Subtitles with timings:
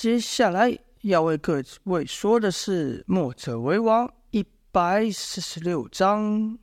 [0.00, 4.42] 接下来要为各位说的是《墨者为王》一
[4.72, 6.58] 百四十六章。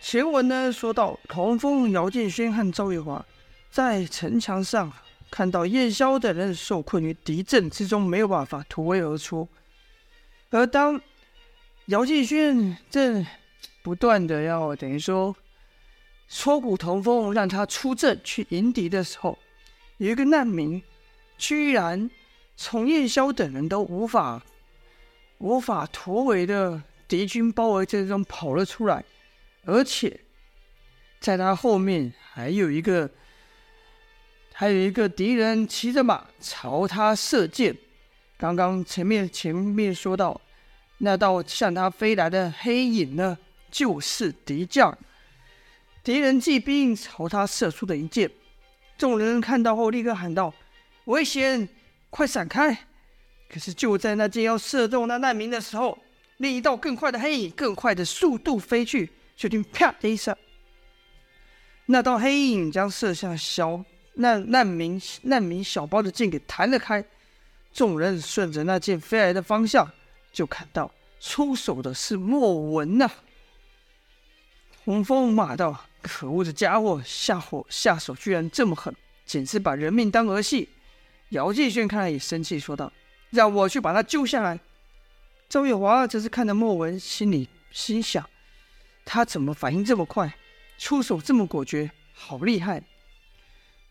[0.00, 3.24] 前文呢说到，童风、姚建轩和赵月华
[3.70, 4.92] 在城墙上
[5.30, 9.48] 看到叶萧等人受困于敌阵之中，没有办法突围而出。
[10.50, 11.00] 而当
[11.86, 13.24] 姚建轩正
[13.84, 15.32] 不断的要等于说
[16.28, 19.38] 戳骨童风，让他出阵去迎敌的时候，
[19.98, 20.82] 有一个难民
[21.36, 22.10] 居然
[22.60, 24.42] 从叶萧等人都无法
[25.38, 29.04] 无法突围的敌军包围阵中跑了出来，
[29.64, 30.20] 而且
[31.20, 33.08] 在他后面还有一个
[34.52, 37.74] 还有一个敌人骑着马朝他射箭。
[38.36, 40.40] 刚刚前面前面说到，
[40.98, 43.38] 那道向他飞来的黑影呢，
[43.70, 44.98] 就是敌将，
[46.02, 48.28] 敌人骑兵朝他射出的一箭，
[48.96, 50.52] 众人看到后立刻喊道
[51.06, 51.68] ：“危险，
[52.10, 52.86] 快闪开！”
[53.50, 55.98] 可是就在那箭要射中那难民的时候，
[56.36, 60.36] 另一道更快的黑影，更快的速度飞去，就听啪的一声，
[61.86, 63.82] 那道黑影将射向小
[64.14, 67.02] 难难民难民小包的箭给弹了开，
[67.72, 69.90] 众人顺着那箭飞来的方向，
[70.30, 73.14] 就看到出手的是莫文呐、啊。
[74.84, 80.68] 童风骂道：“可恶的家伙，下火下手居然这么狠，简直把人命当儿戏。”
[81.30, 82.92] 姚建轩看来也生气，说道
[83.30, 84.58] ：“让我去把他救下来。”
[85.48, 88.28] 赵月华则是看着莫文，心里心想
[89.04, 90.34] ：“他怎么反应这么快，
[90.78, 92.82] 出手这么果决，好厉害！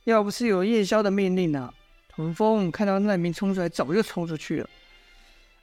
[0.04, 1.74] 要不是有叶萧的命令啊，
[2.08, 4.70] 童风看到难民冲出来，早就冲出去了。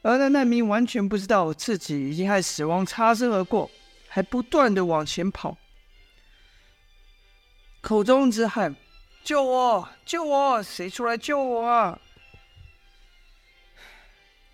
[0.02, 3.70] 而那难民完全不知道自己已经和死亡擦身而过。”
[4.06, 5.58] 还不断的往前跑，
[7.80, 8.76] 口中直喊
[9.24, 9.88] ：“救我！
[10.04, 10.62] 救我！
[10.62, 11.98] 谁出来救我啊？”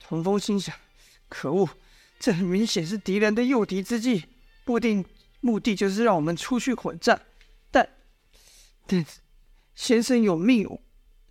[0.00, 0.74] 童风心想
[1.28, 1.68] ：“可恶，
[2.20, 4.26] 这很明显是敌人的诱敌之计，
[4.64, 5.04] 不定
[5.40, 7.20] 目的就是让我们出去混战。
[7.70, 7.88] 但，
[8.86, 9.04] 但
[9.74, 10.78] 先生有命，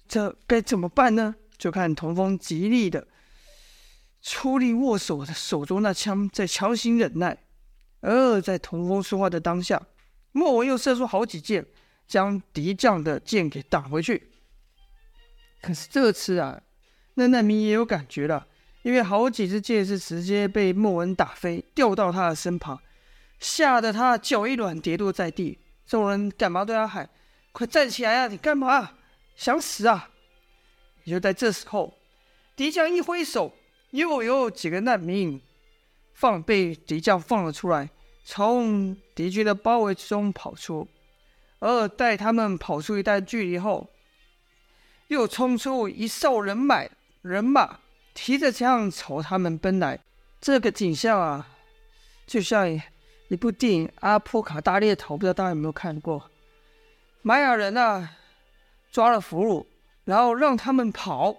[0.07, 3.05] 这该怎么办呢？”就看童风极力的
[4.21, 7.37] 出力握手的手中那枪，在强行忍耐。
[8.01, 9.87] 而在童风说话的当下，
[10.31, 11.65] 莫文又射出好几箭，
[12.09, 14.27] 将敌将的箭给挡回去。
[15.61, 16.61] 可是这次啊，
[17.13, 18.47] 那难民也有感觉了，
[18.81, 22.81] 因为好几支箭是直接被莫文打飞，掉到他的身旁，
[23.39, 25.59] 吓得他脚一软，跌落在地。
[25.85, 27.09] 众人赶忙对他喊
[27.51, 28.27] ：“快站起来啊！
[28.27, 28.93] 你干嘛？
[29.35, 30.09] 想死啊？”
[31.05, 31.97] 也就在这时候，
[32.55, 33.53] 敌将一挥手，
[33.91, 35.39] 又有几个难民。
[36.13, 37.89] 放被敌将放了出来，
[38.25, 40.87] 从敌军的包围之中跑出，
[41.59, 43.89] 而待他们跑出一段距离后，
[45.07, 46.85] 又冲出一哨人马，
[47.21, 47.79] 人马
[48.13, 49.99] 提着枪朝他们奔来。
[50.41, 51.47] 这个景象啊，
[52.25, 52.69] 就像
[53.27, 56.29] 一部电影《阿波卡大猎头》，不知道大家有没有看过？
[57.21, 58.15] 玛雅人啊，
[58.91, 59.65] 抓了俘虏，
[60.05, 61.37] 然后让他们跑。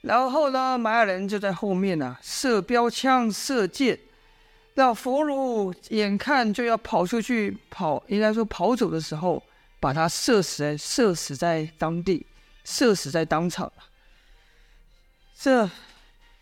[0.00, 3.98] 然后呢，玛雅人就在后面呢、啊，射标枪、射箭，
[4.78, 9.42] 让俘虏眼看就要跑出去跑，应该说跑走的时候，
[9.80, 12.24] 把他射死在射死在当地，
[12.62, 13.72] 射死在当场。
[15.34, 15.68] 这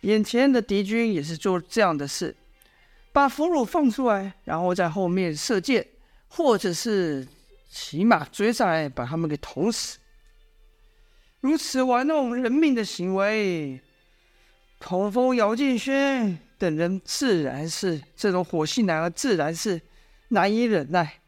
[0.01, 2.35] 眼前的敌军也是做这样的事，
[3.11, 5.87] 把俘虏放出来，然后在后面射箭，
[6.27, 7.27] 或者是
[7.67, 9.97] 骑马追上来，把他们给捅死。
[11.39, 13.81] 如此玩弄人命的行为，
[14.79, 19.81] 童风、姚建轩等人自然是这种火性男儿，自然是
[20.29, 21.21] 难以忍耐。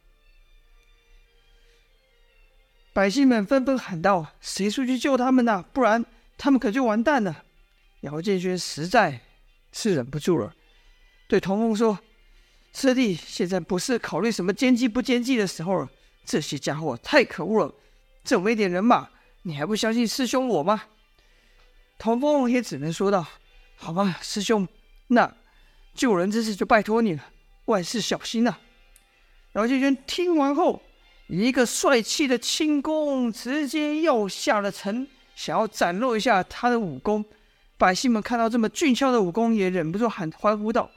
[2.92, 5.64] 百姓们纷纷喊道：“谁出去救他们呐？
[5.72, 6.04] 不然
[6.38, 7.44] 他们可就完蛋了。”
[8.02, 9.22] 姚建轩实在
[9.72, 10.54] 是忍不住了，
[11.28, 12.00] 对童风说
[12.74, 15.90] ：“师弟，现在不是考虑什么奸计不奸计的时候了。
[16.26, 17.76] 这些家伙太可恶了，
[18.24, 19.10] 这么一点人马。”
[19.44, 20.84] 你还不相信师兄我吗？
[21.98, 23.26] 童风也只能说道
[23.78, 24.68] ：“好吧，师兄，
[25.10, 25.36] 那
[25.94, 27.24] 救人之事就拜托你了，
[27.66, 28.60] 万事小心呐、啊。”
[29.54, 30.82] 姚建轩听完后，
[31.28, 37.24] 一个帅气的轻功直接要下了城，想要展露一下他的武功。
[37.78, 40.90] 百姓们看到这么俊俏的武功，也忍不住喊欢呼道：“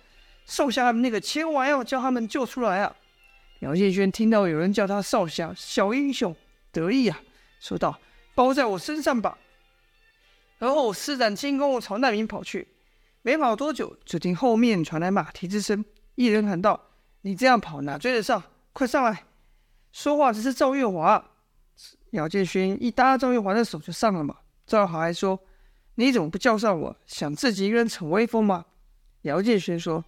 [0.46, 2.96] 少侠，那个千万要将他们救出来啊！”
[3.60, 6.34] 姚建轩听到有人叫他少侠、小英雄，
[6.72, 7.20] 得意啊，
[7.60, 7.98] 说道。
[8.34, 9.36] 包在我身上吧。
[10.58, 12.66] 然后施展轻功朝难民跑去，
[13.22, 15.84] 没跑多久，就听后面传来马蹄之声。
[16.16, 16.88] 一人喊道
[17.22, 18.42] ：“你这样跑哪追得上？
[18.72, 19.24] 快上来！”
[19.92, 21.30] 说话的是赵月华。
[22.10, 24.36] 姚建勋一搭赵月华的手就上了马。
[24.66, 25.38] 赵月华还说
[25.94, 26.96] ：“你怎么不叫上我？
[27.06, 28.66] 想自己一个人逞威风吗？”
[29.22, 30.04] 姚建勋说：“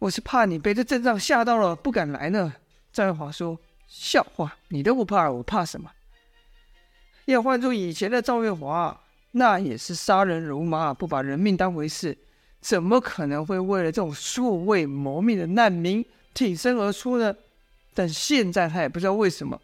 [0.00, 2.54] 我是怕你被这阵仗吓到了，不敢来呢。”
[2.90, 5.90] 赵月华说：“笑话，你都不怕，我怕什么？
[7.26, 9.00] 要换做以前的赵月华，
[9.32, 12.16] 那也是杀人如麻，不把人命当回事，
[12.60, 16.04] 怎么可能会为了这种素未谋面的难民
[16.34, 17.34] 挺身而出呢？
[17.94, 19.60] 但现在他也不知道为什么，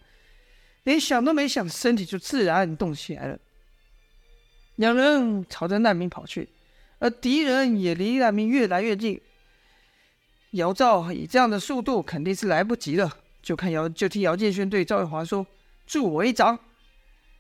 [0.85, 3.39] 连想都没想，身体就自然动起来了。
[4.77, 6.49] 两人朝着难民跑去，
[6.99, 9.21] 而敌人也离难民越来越近。”
[10.53, 15.47] 姚兆以这样的速度肯定是来不及了，就看姚就听姚建轩对赵玉华说
[15.87, 16.59] ：“助我一掌。”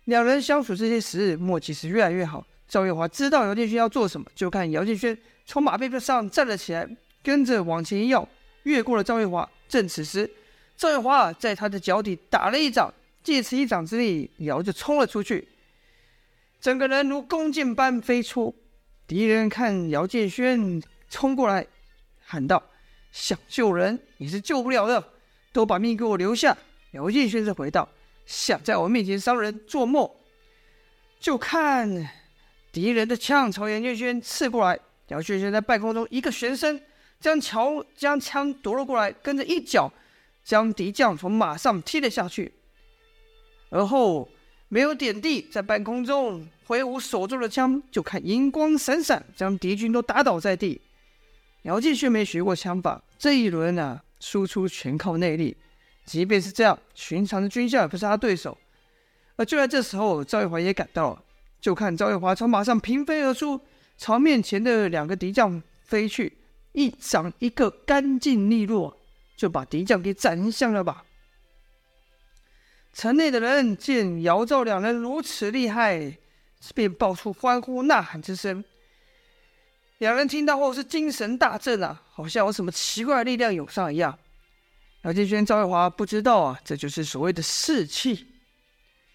[0.06, 2.44] 两人相处这些时日，默契是越来越好。
[2.68, 6.88] 赵月华知道姚建轩要做什么，就看姚建轩从马背上站了起来，
[7.22, 8.28] 跟着往前一跃，
[8.62, 9.48] 越过了赵月华。
[9.68, 10.30] 正此时，
[10.76, 12.92] 赵月华在他的脚底打了一掌，
[13.24, 15.48] 借此一掌之力，姚就冲了出去，
[16.60, 18.54] 整个人如弓箭般飞出。
[19.08, 21.66] 敌人看姚建轩冲过来，
[22.24, 22.62] 喊道。
[23.12, 25.02] 想救人你是救不了的，
[25.52, 26.56] 都把命给我留下。
[26.92, 27.88] 姚建轩则回道
[28.26, 30.10] ：“想在我面前伤人，做梦！”
[31.18, 32.10] 就看
[32.70, 34.78] 敌人的枪朝姚建轩刺过来，
[35.08, 36.80] 姚建轩在半空中一个旋身，
[37.18, 39.90] 将桥将枪夺了过来，跟着一脚
[40.44, 42.52] 将敌将从马上踢了下去，
[43.70, 44.28] 而后
[44.68, 50.80] 没有点地，在半空中挥舞手中的枪，就看银光闪闪，将敌军都打倒在地。
[51.62, 55.56] 姚建轩没学过枪法，这一轮呢、啊，输出全靠内力。
[56.06, 58.56] 即便是这样，寻常的军校也不是他对手。
[59.34, 61.22] 而就在这时候，赵月华也赶到了，
[61.60, 63.60] 就看赵月华从马上平飞而出，
[63.98, 66.38] 朝面前的两个敌将飞去，
[66.72, 68.96] 一掌一个干净利落，
[69.36, 71.04] 就把敌将给斩下了吧。
[72.94, 76.16] 城内的人见姚赵两人如此厉害，
[76.74, 78.64] 便爆出欢呼呐喊之声。
[79.98, 84.18] 两人听到后是精神大振啊，好像有什么奇怪的力量涌上一样。
[85.02, 88.26] 姚建轩、赵月华不知道啊，这就是所谓的士气。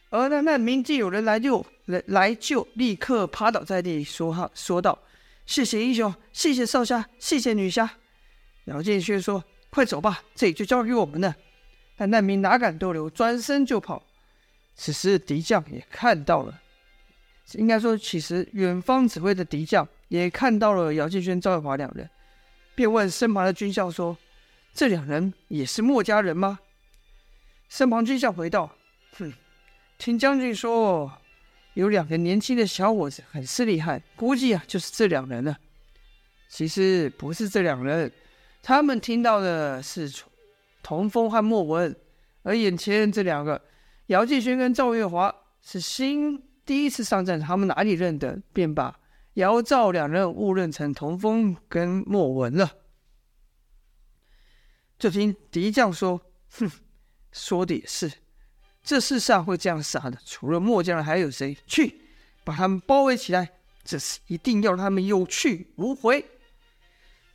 [0.09, 4.97] 而那难民见有人来救，来来救，立刻趴倒在地，说哈说道
[5.45, 7.89] ：“谢谢英雄，谢谢少侠，谢谢女侠。”
[8.65, 11.35] 姚建轩说：“快走吧，这里就交给我们了。”
[11.97, 14.01] 但难民哪敢逗留，转身就跑。
[14.75, 16.61] 此时敌将也看到了，
[17.53, 19.87] 应该说，其实远方指挥的敌将。
[20.07, 22.09] 也看到了姚建轩、赵月华两人，
[22.75, 24.17] 便问身旁的军校说
[24.73, 26.59] ：“这两人也是墨家人吗？”
[27.69, 28.69] 身旁军校回道
[29.17, 29.31] ：“哼，
[29.97, 31.11] 听将军说，
[31.73, 35.57] 有两个年轻的小伙子很是厉害，估计啊就是这两人了。
[36.49, 38.11] 其实不是这两人，
[38.61, 40.11] 他们听到的是
[40.83, 41.95] 童风和莫文，
[42.43, 43.61] 而眼前这两个
[44.07, 48.97] 姚继轩跟赵月华是新第一次上战场，他们哪里认得，便把。”
[49.35, 52.69] 姚赵两人误认成童风跟莫文了。
[55.01, 56.21] 就听敌将说
[56.59, 56.69] ：“哼，
[57.31, 58.11] 说的也是，
[58.83, 61.57] 这世上会这样傻的，除了末将还有谁？
[61.65, 62.01] 去，
[62.43, 63.49] 把他们包围起来，
[63.83, 66.23] 这次一定要让他们有去无回。”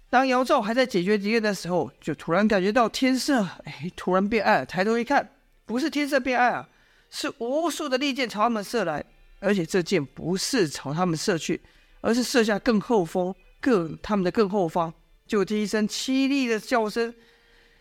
[0.09, 4.65] 当姚赵还在解决敌人的时候，就突然感觉到天色哎，突然变暗。
[4.65, 5.29] 抬头一看，
[5.65, 6.69] 不是天色变暗啊，
[7.11, 9.05] 是无数的利箭朝他们射来，
[9.41, 11.61] 而且这箭不是朝他们射去。
[12.01, 14.95] 而是射下更后方，更他们的更后方，
[15.27, 17.13] 就听一声凄厉的叫声，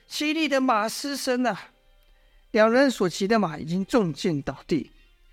[0.09, 1.57] 凄厉的马嘶声呐！
[2.51, 4.91] 两人所骑的马已经中箭倒地，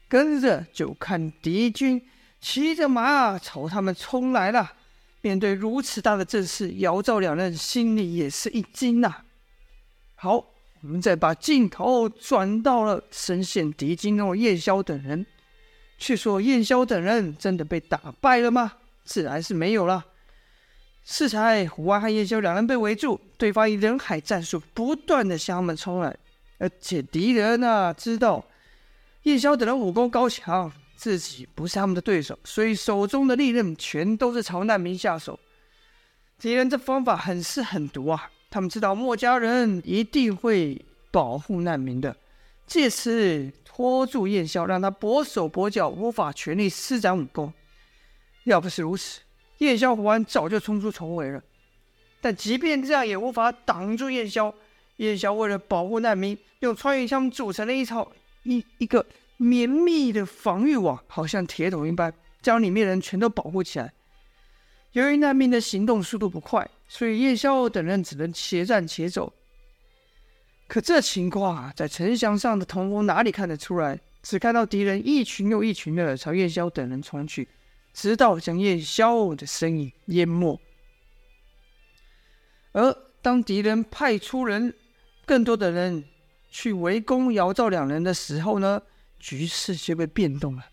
[0.09, 2.03] 跟着就看敌军
[2.41, 4.73] 骑着马朝他们冲来了。
[5.21, 9.23] 面对如此大的阵势，姚赵两人心里也是一惊呐。
[10.17, 10.35] 好，
[10.81, 15.25] 我们再把镜头转到了深陷敌军中的燕萧等人，
[15.97, 18.73] 却说燕萧等人真的被打败了吗？
[19.05, 20.05] 自然是没有了。
[21.05, 26.17] 适才、胡安和叶萧两人被围住，对方以人海战术不断的向他们冲来，
[26.59, 28.45] 而且敌人呢、啊、知道
[29.25, 35.39] 叶萧等人武功高强，自己不是他们的对手，所以手中的利刃全都是朝难民下手。
[36.39, 38.31] 敌人这方法很是狠毒啊！
[38.51, 42.17] 他们知道墨家人一定会保护难民的，
[42.67, 47.53] 借此拖住燕萧，让他跛手跛脚，无法全力施展武功。
[48.45, 49.21] 要不是如此，
[49.65, 51.43] 燕萧胡安早就冲出重围了。
[52.21, 54.53] 但即便这样，也无法挡住燕萧。
[54.97, 58.11] 燕萧为了保护难民，用穿云枪组成了一套
[58.43, 59.05] 一一个
[59.37, 63.93] 绵密的防御网，好像铁桶一般，将里面人全都保护起来。
[64.93, 69.33] 由于难民的行动速度不快，所以燕萧等人只能且战且走。
[70.69, 73.99] 可这情况啊，在城墙上的童风哪里看得出来？
[74.23, 77.49] 只看到敌人一群又一群的朝燕萧等人冲去。
[77.93, 80.61] 直到将燕霄的身影淹没。
[82.73, 84.75] 而当敌人派出人
[85.27, 86.05] 更多的人
[86.51, 88.83] 去围攻姚赵两人的时候呢，
[89.19, 90.65] 局势就被变动了。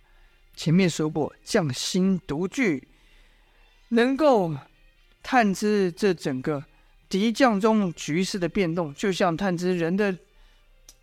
[0.56, 2.88] 前面说过，将心独具，
[3.90, 4.56] 能够
[5.22, 6.64] 探知这整个
[7.08, 10.18] 敌将中局势的变动，就像探知人的，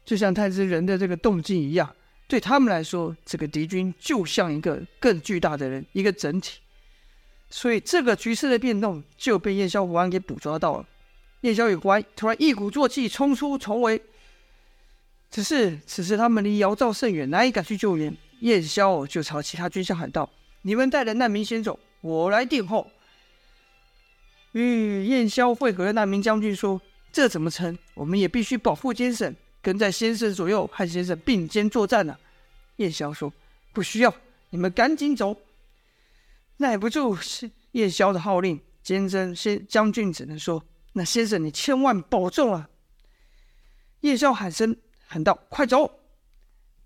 [0.05, 1.95] 就像探知人的这个动静一样。
[2.29, 6.59] 对他们来说，这个敌军就像一个更巨大的人，一个整体。
[7.49, 10.87] 所以，这个局势的变动就被燕萧、胡安给捕捉到了。
[11.43, 14.03] 燕萧与胡安突然一鼓作气冲出重围，
[15.31, 18.15] 只是此时他们离姚赵甚远，难以赶去救援。
[18.41, 20.29] 燕萧就朝其他军校喊道
[20.63, 22.91] ：“你们带着难民先走，我来殿后。”
[24.53, 26.81] 与燕萧会合的难民将军说
[27.13, 27.79] ：“这怎么成？
[27.95, 32.21] 我们也必须保护监审。”跟在先生左右，和先生并肩作战呢、啊。
[32.77, 33.33] 燕萧说
[33.75, 34.15] ：“不需要，
[34.51, 35.37] 你们赶紧走。”
[36.59, 40.63] 耐不住是燕萧的号令，监真先将军只能说
[40.95, 42.71] ：“那先生你千万保重啊！”
[44.03, 44.77] 燕萧喊声
[45.09, 45.99] 喊道：“快走！”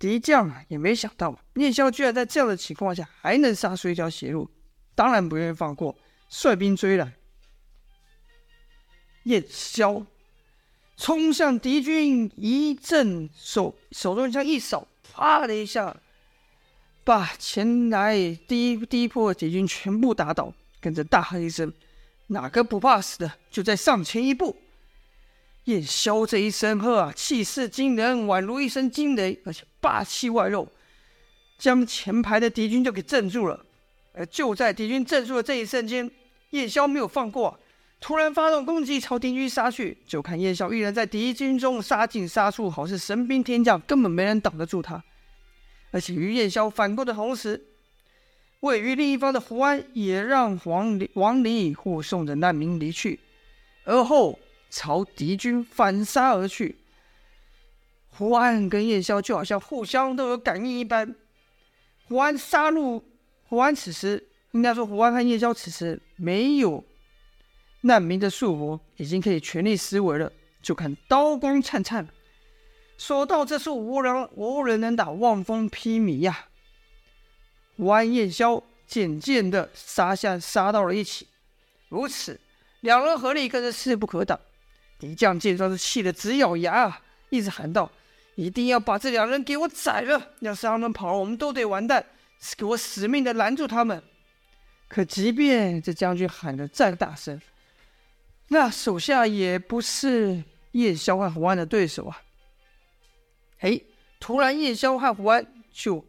[0.01, 4.51] 敌将啊也没想到，燕萧居然在这样的情况下还能杀出一条血路，
[4.95, 5.95] 当然不愿意放过，
[6.31, 7.13] 率兵追来。
[9.25, 10.07] 燕萧。
[11.01, 15.97] 冲向敌军，一阵手手中枪一扫，啪的一下，
[17.03, 18.15] 把前来
[18.47, 21.73] 第一第一波的敌军全部打倒，跟着大喝一声
[22.29, 24.55] ：“哪个不怕死的，就再上前一步！”
[25.65, 30.69] 燕萧这一声喝啊，气势惊人，宛如一声惊雷，而且霸气外露，
[31.59, 33.65] 将前排的敌军就给镇住了。
[34.13, 36.11] 而就在敌军镇住的这一瞬间，
[36.51, 37.59] 燕萧没有放过。
[38.01, 39.99] 突然发动攻击，朝敌军杀去。
[40.07, 45.05] 就看燕萧一人在敌军中杀进杀出，好似神兵天将，根本没人挡得住他。
[45.91, 47.63] 而且与燕萧反攻的同时，
[48.61, 53.21] 位于另一方的胡安也让王离王离护送着难民离去，
[53.85, 54.39] 而后
[54.71, 56.77] 朝敌军反杀而去。
[58.09, 61.15] 胡安跟燕萧就好像互相都有感应一般。
[62.09, 63.05] 胡安杀入，
[63.49, 66.83] 胡安此时应该说，胡安和燕萧此时没有。
[67.83, 70.31] 难民的束缚已经可以全力施为了，
[70.63, 72.07] 就看刀光灿灿。
[72.99, 76.47] 说到这处无人无人能打，望风披靡呀！
[77.77, 81.27] 弯、燕萧渐渐的杀下杀到了一起，
[81.89, 82.39] 如此
[82.81, 84.39] 两人合力更是势不可挡。
[84.99, 87.91] 敌将见状是气得直咬牙啊，一直喊道
[88.37, 90.33] ：“一定要把这两人给我宰了！
[90.41, 92.05] 要是他们跑了，我们都得完蛋！
[92.59, 94.03] 给我死命的拦住他们！”
[94.89, 97.41] 可即便这将军喊得再大声，
[98.53, 100.43] 那手下也不是
[100.73, 102.21] 燕萧和胡安的对手啊！
[103.61, 103.81] 哎，
[104.19, 106.05] 突然燕萧和胡安就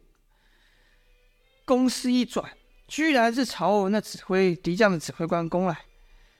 [1.64, 2.50] 攻势一转，
[2.88, 5.84] 居然是朝那指挥敌将的指挥官攻来，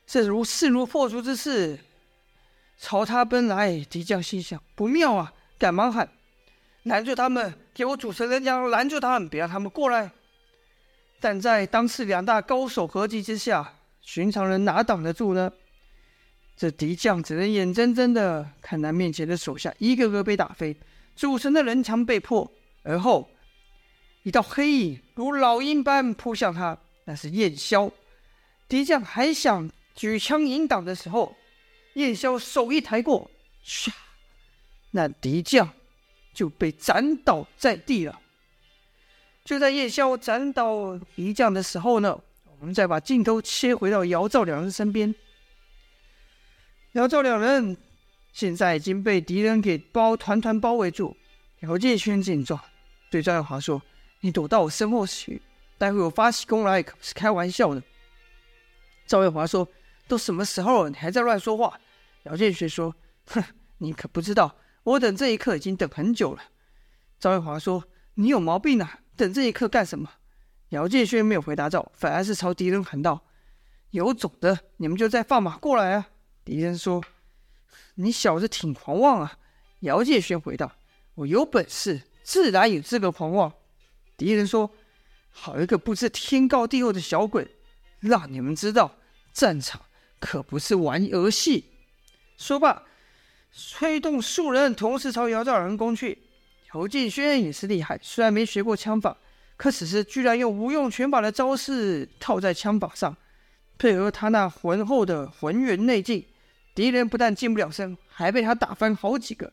[0.04, 1.78] 这如势如破竹之势，
[2.78, 3.78] 朝他奔来。
[3.84, 6.10] 敌将心想不妙啊，赶忙喊
[6.82, 7.54] ：“拦住他们！
[7.72, 10.10] 给我主持人将拦住他们，别让他们过来！”
[11.20, 15.52] 但在当时两大高手合击之下，寻常人哪挡得住呢？
[16.56, 20.76] 这敌将只能眼睁睁的看他面前的手下一个个被打飞，
[21.16, 22.48] 组成的人墙被破，
[22.82, 23.28] 而后
[24.22, 27.90] 一道黑影如老鹰般扑向他，那是燕萧。
[28.68, 31.34] 敌将还想举枪迎挡的时候，
[31.94, 33.28] 燕萧手一抬过，
[33.66, 33.90] 唰，
[34.92, 35.68] 那敌将
[36.32, 38.20] 就被斩倒在地了。
[39.44, 42.18] 就在燕萧斩倒敌将的时候呢，
[42.60, 45.12] 我们再把镜头切回到姚赵两人身边。
[46.92, 47.74] 姚赵两人
[48.34, 51.16] 现在已经被敌人给包团团包围住。
[51.60, 52.60] 姚建勋见状，
[53.10, 53.80] 对赵月华说
[54.20, 55.40] ：“你躲到我身后去，
[55.78, 57.82] 待会我发起攻来可不是开玩笑的。”
[59.06, 59.66] 赵月华说
[60.06, 61.80] ：“都什么时候了，你还在乱说话？”
[62.24, 62.94] 姚建勋说
[63.28, 63.42] ：“哼，
[63.78, 66.42] 你可不知道，我等这一刻已经等很久了。”
[67.18, 67.82] 赵月华说
[68.16, 70.10] ：“你有毛病啊，等这一刻干什么？”
[70.70, 73.22] 姚建勋没有回答赵，反而是朝敌人喊道
[73.92, 76.08] ：“有种的，你们就再放马过来啊！”
[76.44, 77.02] 敌人说
[77.96, 79.38] ：“你小子挺狂妄啊！”
[79.80, 80.72] 姚建轩回道
[81.14, 83.52] ：“我有本事，自然有资格狂妄。”
[84.16, 84.70] 敌人说
[85.30, 87.48] ：“好一个不知天高地厚的小鬼！
[88.00, 88.96] 让你们知道，
[89.32, 89.80] 战场
[90.18, 91.64] 可不是玩儿戏。”
[92.36, 92.82] 说罢，
[93.52, 96.22] 催动数人同时朝姚兆仁攻去。
[96.74, 99.16] 姚建轩也是厉害，虽然没学过枪法，
[99.56, 103.16] 可此时居然用无用拳法的招式套在枪法上，
[103.78, 106.26] 配合他那浑厚的浑元内劲。
[106.74, 109.52] 敌人不但近不了身，还被他打翻好几个。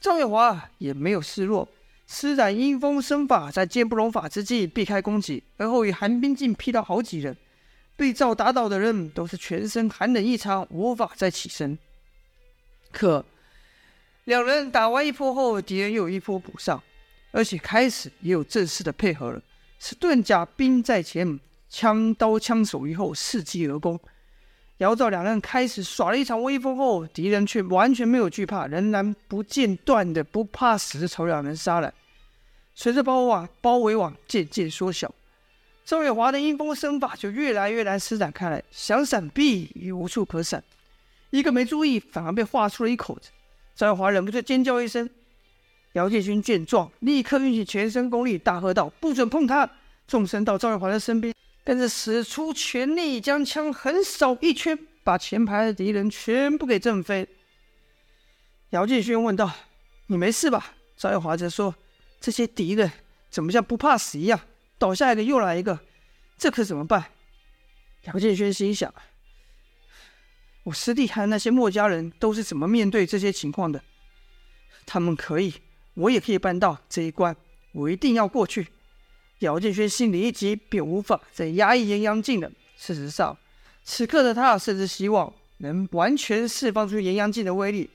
[0.00, 1.68] 赵月华也没有示弱，
[2.06, 7.36] 施展阴风身法，在剑不容法之际避开攻击，而后以寒冰劲劈倒好几人。
[7.96, 11.78] 被赵打倒的人都是全身寒冷异常，无法再起身。
[12.92, 13.24] 可
[14.24, 16.82] 两人打完一波后，敌人又一波补上，
[17.32, 19.42] 而且开始也有正式的配合了，
[19.78, 23.98] 是盾甲兵在前，枪刀枪手于后，伺机而攻。
[24.78, 31.90] 姚赵两人开始耍了一场威风后，敌人却完全没有惧怕，仍然不间断的不怕死的朝两人杀来。
[32.74, 35.10] 随着包围网包围网渐渐缩小，
[35.82, 40.62] 赵月华的阴风身法就越来越难施展开来，想闪避也无处可闪，
[41.30, 43.30] 一个没注意，反而被划出了一口子。
[43.74, 45.08] 赵月华忍不住尖叫一声，
[45.94, 49.70] 姚建勋见状，立刻运起全身功力，大喝道：“不准碰他！”
[50.06, 51.34] 纵身到赵月华的身边。
[51.68, 57.28] 但是使出全力，将枪横扫一圈，把前排的敌人全部给震飞。
[58.70, 59.52] 姚建勋问道
[60.06, 61.74] ：“你没事吧？”赵耀华则说
[62.22, 62.88] ：“这些敌人
[63.30, 64.40] 怎么像不怕死一样？
[64.78, 65.80] 倒下一个又来一个，
[66.38, 67.04] 这可怎么办？”
[68.06, 68.94] 姚建勋心想
[70.62, 73.82] ：“我师弟和那些墨家人都是怎么面对这些情况的？
[74.86, 75.52] 他们可以，
[75.94, 77.36] 我也可以办到这一关，
[77.72, 78.68] 我一定要过去。”
[79.40, 82.50] 姚建勋心里一急，便无法再压抑炎阳镜了。
[82.76, 83.36] 事实上，
[83.84, 87.90] 此刻的他甚至希望能完全释放出炎阳镜的威力。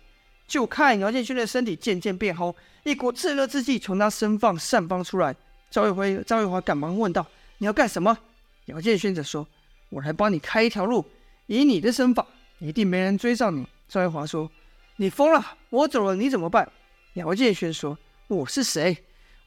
[0.47, 5.35] 就看姚建勋的身体渐渐变红，一股炙热之气从他身上散发出来。
[5.69, 7.25] 赵玉辉、赵玉华赶忙问道
[7.59, 8.17] ：“你要干什么？”
[8.65, 9.47] 姚建勋则说
[9.89, 11.05] ：“我来帮你开一条路。
[11.47, 12.27] 以你的身法，
[12.59, 14.51] 一定没人追上你。”赵玉华说
[14.97, 15.57] ：“你疯了！
[15.69, 16.69] 我走了，你怎么办？”
[17.15, 18.97] 姚建勋说：“我是谁？”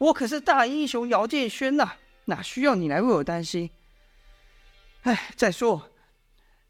[0.05, 1.93] 我可是大英雄姚建轩呐，
[2.27, 3.71] 哪需要你来为我担心？
[5.03, 5.91] 哎，再说，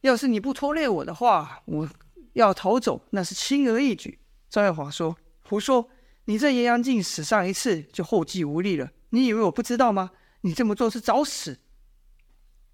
[0.02, 1.88] 要是你不拖累我的话，我
[2.34, 4.20] 要逃走那是轻而易举。
[4.48, 5.16] 张月华说
[5.48, 5.88] ：“胡说！
[6.26, 10.12] 你这炎阳镜使上一次就后继无力了，你以为我不知道吗？
[10.42, 11.58] 你这么做是找死。”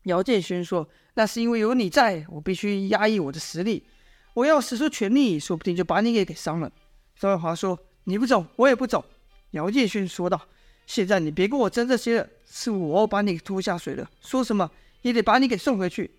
[0.04, 3.86] 姚建轩说：“那是因为有你在，我必须压抑我的实力。
[4.34, 6.70] 我要使出全力，说不定就把你给给伤了。”
[7.18, 9.02] 张月华说：“你不走，我也不走。”
[9.52, 10.40] 姚建勋说道
[10.86, 14.70] ：“现在你别跟我争这些了，是我把你拖下水了，说什么
[15.02, 16.10] 也得把你给送回去。”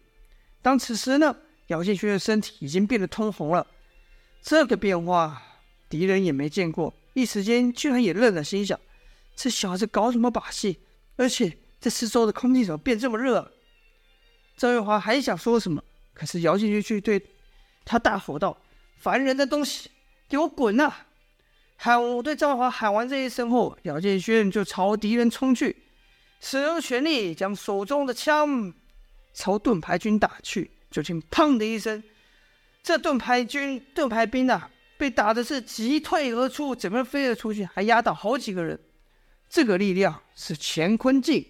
[0.61, 1.35] 当此时呢，
[1.67, 3.65] 姚建勋的身体已经变得通红了。
[4.41, 5.41] 这个变化，
[5.89, 8.79] 敌人也没见过，一时间居然也愣了，心想：
[9.35, 10.79] 这小子搞什么把戏？
[11.15, 13.51] 而且这四周的空气怎么变这么热？
[14.57, 17.23] 赵月华还想说什么，可是姚建勋却对
[17.85, 18.57] 他大吼道
[18.97, 19.89] ：“烦人的东西，
[20.27, 20.93] 给我滚呐！”
[21.83, 25.75] 喊我对赵华喊完这一声后，姚建勋就朝敌人冲去，
[26.39, 28.71] 使用全力将手中的枪
[29.33, 30.69] 朝盾牌军打去。
[30.91, 32.03] 就听“砰”的一声，
[32.83, 38.79] 这盾牌军盾牌兵啊，被打的是急退而出，整个飞了出去，还压倒好几个人。
[39.49, 41.43] 这个力量是乾坤劲。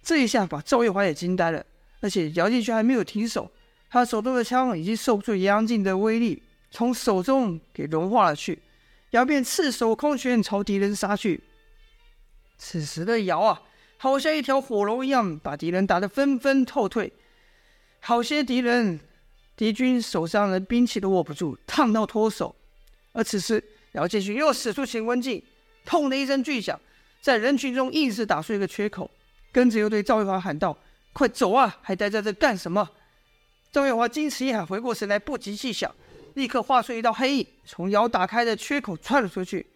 [0.00, 1.66] 这一下把赵月华也惊呆了，
[2.00, 3.50] 而且姚建勋还没有停手，
[3.90, 8.56] 他手中的枪已经受不住炎阳劲的威力，从手中给融化了去。
[9.10, 11.42] 姚便赤手空拳朝敌人杀去。
[12.58, 13.62] 此时的姚啊，
[13.96, 17.12] 好像一条火龙一样，把敌人打得纷纷后退。
[18.00, 19.00] 好些敌人、
[19.56, 22.54] 敌军手上的兵器都握不住，烫到脱手。
[23.12, 25.42] 而此时，姚建勋又使出乾坤劲，
[25.86, 26.78] 砰的一声巨响，
[27.22, 29.10] 在人群中硬是打出一个缺口，
[29.50, 30.76] 跟着又对赵月华喊道
[31.12, 32.88] ：“快走啊，还待在这干什么？”
[33.72, 35.92] 赵月华惊迟一喊，回过神来，不及细想。
[36.34, 39.66] 立刻化出一道黑影，从姚打开的缺口窜了出去。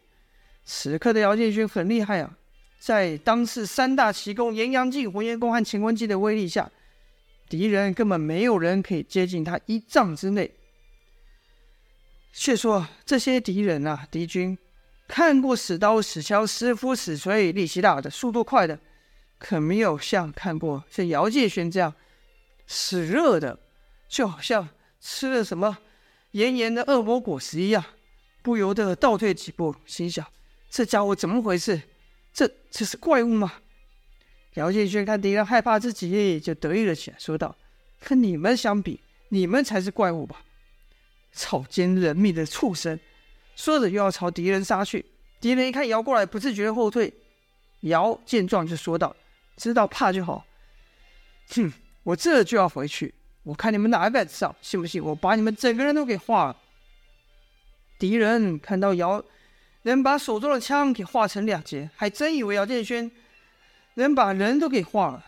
[0.64, 2.36] 此刻的姚建勋很厉害啊，
[2.78, 6.70] 在当世三大奇功——炎阳劲、火焰功和乾坤劲的威力下，
[7.48, 10.54] 敌人根本没有人可以接近他一丈之内。
[12.32, 14.56] 却说这些敌人啊，敌军
[15.06, 18.78] 看过使刀、使枪、使斧、使锤，力气大的、速度快的，
[19.38, 21.92] 可没有像看过像姚建勋这样
[22.66, 23.58] 使热的，
[24.08, 24.68] 就好像
[25.00, 25.76] 吃了什么。
[26.32, 27.84] 炎炎的恶魔果实一样，
[28.42, 30.26] 不由得倒退几步，心想：
[30.68, 31.80] 这家伙怎么回事？
[32.32, 33.52] 这这是怪物吗？
[34.54, 37.56] 姚建轩看敌人害怕自己，就得意了起来，说道
[38.04, 40.42] ：“跟你们相比，你们才是怪物吧？
[41.32, 42.98] 草菅人命的畜生！”
[43.56, 45.04] 说着又要朝敌人杀去。
[45.40, 47.12] 敌人一看姚过来，不自觉后退。
[47.80, 49.14] 姚见状就说道
[49.56, 50.46] ：“知道怕就好。
[51.48, 51.72] 哼，
[52.04, 54.54] 我这就要回去。”我看你们哪敢上？
[54.60, 56.56] 信不信我把你们整个人都给化了？
[57.98, 59.22] 敌人看到姚
[59.82, 63.10] 能把手中的枪给化成两截，还真以为姚建轩
[63.94, 65.26] 能把人都给化了。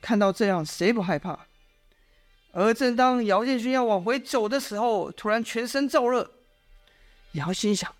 [0.00, 1.46] 看到这样，谁不害怕？
[2.52, 6.30] 而正当姚建勋要往回走的时候，突然全身燥热。
[7.32, 7.92] 姚心想：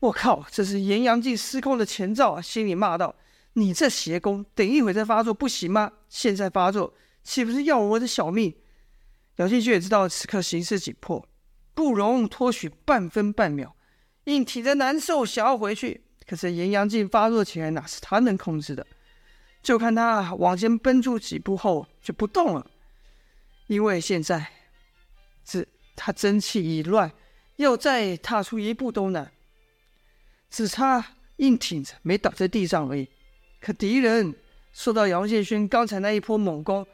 [0.00, 2.40] 我靠，这是炎阳镜失控的前兆啊！
[2.40, 3.14] 心里骂道
[3.52, 5.92] ：“你这邪功，等一会再发作不行吗？
[6.08, 8.54] 现在发作，岂不是要我的小命？”
[9.36, 11.28] 姚建勋也知道此刻形势紧迫，
[11.74, 13.74] 不容拖许半分半秒，
[14.24, 16.02] 硬挺着难受，想要回去。
[16.26, 18.86] 可是炎阳镜发作起来，哪是他能控制的？
[19.62, 22.66] 就看他往前奔出几步后就不动了，
[23.66, 24.46] 因为现在
[25.44, 25.66] 这
[25.96, 27.10] 他真气已乱，
[27.56, 29.32] 要再踏出一步都难。
[30.48, 31.04] 只差
[31.36, 33.08] 硬挺着没倒在地上而已，
[33.60, 34.34] 可敌人
[34.72, 36.86] 受到姚建勋刚才那一波猛攻，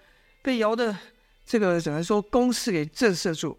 [0.43, 0.97] 被摇的
[1.51, 3.59] 这个只能说攻势给震慑住。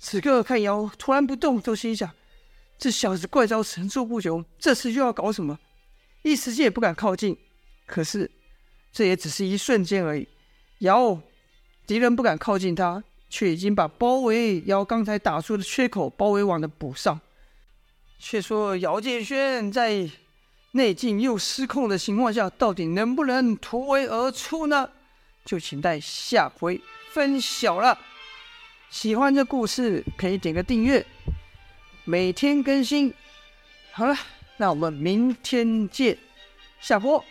[0.00, 2.10] 此刻看姚突然不动，都心想：
[2.76, 5.60] 这小子怪招层出不穷，这次又要搞什么？
[6.22, 7.38] 一时间也不敢靠近。
[7.86, 8.28] 可是
[8.92, 10.26] 这也只是一瞬间而已。
[10.78, 11.20] 姚
[11.86, 17.20] 敌人不敢靠近他，却已经把包围姚刚才打出的缺口包围网的补上。
[18.18, 20.10] 却说姚建轩在
[20.72, 24.90] 内劲又失控的情况下，到底能不能突围而出呢？
[25.48, 26.78] 就请待下回
[27.10, 27.98] 分晓了。
[28.90, 31.06] 喜欢这故事可以点个订阅，
[32.04, 33.14] 每天更新。
[33.90, 34.14] 好了，
[34.58, 36.18] 那我们明天见，
[36.82, 37.24] 下播。